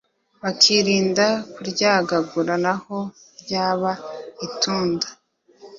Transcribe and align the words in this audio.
bakirinda 0.41 1.25
kuryagagura 1.53 2.53
naho 2.65 2.97
ryaba 3.41 3.91
itunda 4.47 5.07